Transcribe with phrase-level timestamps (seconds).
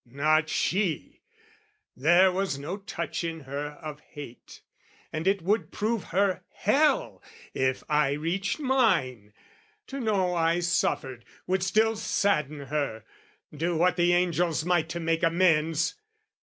[0.07, 1.21] Not she!
[1.95, 4.63] There was no touch in her of hate:
[5.13, 7.21] And it would prove her hell,
[7.53, 9.31] if I reached mine!
[9.85, 13.05] To know I suffered, would still sadden her,
[13.55, 15.93] Do what the angels might to make amends!